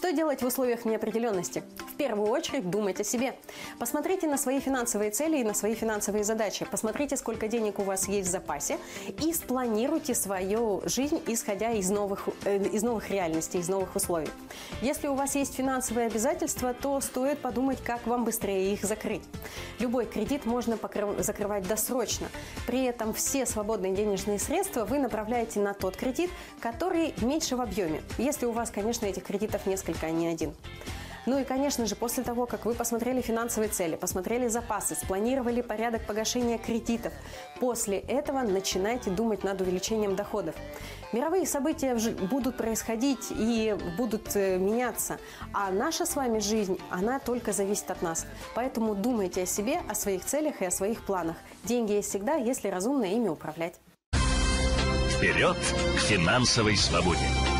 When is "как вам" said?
17.84-18.24